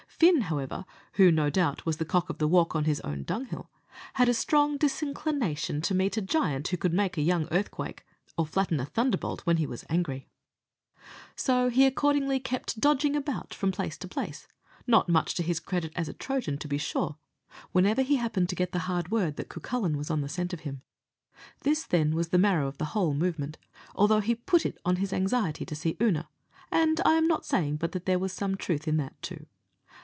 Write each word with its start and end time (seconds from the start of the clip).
Fin, 0.21 0.41
however, 0.41 0.85
who 1.13 1.31
no 1.31 1.49
doubt 1.49 1.83
was 1.83 1.97
the 1.97 2.05
cock 2.05 2.29
of 2.29 2.37
the 2.37 2.47
walk 2.47 2.75
on 2.75 2.83
his 2.83 2.99
own 3.01 3.23
dunghill, 3.23 3.71
had 4.13 4.29
a 4.29 4.35
strong 4.35 4.77
disinclination 4.77 5.81
to 5.81 5.95
meet 5.95 6.15
a 6.15 6.21
giant 6.21 6.67
who 6.67 6.77
could 6.77 6.93
make 6.93 7.17
a 7.17 7.23
young 7.23 7.47
earthquake, 7.51 8.05
or 8.37 8.45
flatten 8.45 8.79
a 8.79 8.85
thunderbolt 8.85 9.41
when 9.47 9.57
he 9.57 9.65
was 9.65 9.83
angry; 9.89 10.27
so 11.35 11.69
he 11.71 11.87
accordingly 11.87 12.39
kept 12.39 12.79
dodging 12.79 13.15
about 13.15 13.51
from 13.51 13.71
place 13.71 13.97
to 13.97 14.07
place, 14.07 14.47
not 14.85 15.09
much 15.09 15.33
to 15.33 15.41
his 15.41 15.59
credit 15.59 15.91
as 15.95 16.07
a 16.07 16.13
Trojan, 16.13 16.59
to 16.59 16.67
be 16.67 16.77
sure, 16.77 17.17
whenever 17.71 18.03
he 18.03 18.17
happened 18.17 18.47
to 18.47 18.55
get 18.55 18.73
the 18.73 18.79
hard 18.81 19.09
word 19.09 19.37
that 19.37 19.49
Cucullin 19.49 19.97
was 19.97 20.11
on 20.11 20.21
the 20.21 20.29
scent 20.29 20.53
of 20.53 20.59
him. 20.59 20.83
This, 21.61 21.81
then, 21.81 22.13
was 22.13 22.27
the 22.27 22.37
marrow 22.37 22.67
of 22.67 22.77
the 22.77 22.85
whole 22.93 23.15
movement, 23.15 23.57
although 23.95 24.19
he 24.21 24.35
put 24.35 24.67
it 24.67 24.77
on 24.85 24.97
his 24.97 25.13
anxiety 25.13 25.65
to 25.65 25.75
see 25.75 25.97
Oonagh; 25.99 26.27
and 26.71 27.01
I 27.03 27.13
am 27.13 27.25
not 27.25 27.43
saying 27.43 27.77
but 27.77 27.93
there 28.05 28.19
was 28.19 28.31
some 28.31 28.55
truth 28.55 28.87
in 28.87 28.97
that 28.97 29.19
too. 29.23 29.47